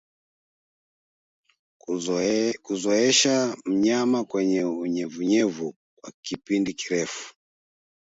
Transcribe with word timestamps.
Kuzoesha 2.63 3.55
mnyama 3.65 4.23
kwenye 4.23 4.63
unyevunyevu 4.65 5.75
kwa 5.97 6.11
kipindi 6.21 6.73
kirefu 6.73 7.33